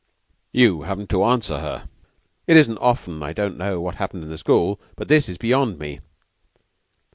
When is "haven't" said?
0.81-1.11